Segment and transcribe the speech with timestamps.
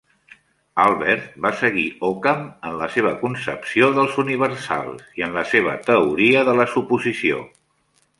[0.83, 6.43] Albert va seguir Ockham en la seva concepció dels universals i en la seva teoria
[6.49, 7.39] de la suposició.